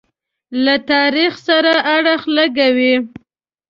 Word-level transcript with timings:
له 0.63 0.75
تاریخ 0.91 1.33
سره 1.47 1.71
اړخ 1.95 2.21
لګوي. 2.37 2.95